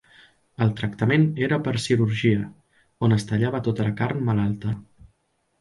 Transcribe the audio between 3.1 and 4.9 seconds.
es tallava tota la carn malalta.